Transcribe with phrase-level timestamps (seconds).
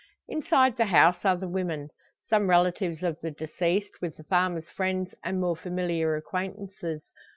[0.27, 1.89] Inside the house are the women
[2.27, 7.03] some relatives of the deceased, with the farmer's friends and more familiar acquaintances.